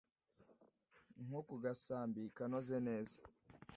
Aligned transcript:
nko 1.23 1.39
ku 1.47 1.55
gasambi 1.63 2.21
kanoze 2.37 2.75
neza 2.87 3.17